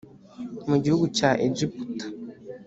mu 0.69 0.75
gihugu 0.83 1.05
cya 1.17 1.31
egiputa 1.47 2.05